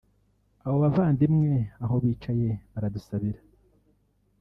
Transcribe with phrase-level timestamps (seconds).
[0.65, 1.53] abo bavandimwe
[1.83, 3.39] aho bicaye baradusabira”